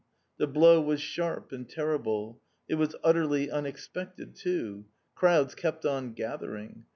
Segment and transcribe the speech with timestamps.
[0.39, 4.85] The blow was sharp and terrible; it was utterly unexpected too.
[5.13, 6.85] Crowds kept on gathering.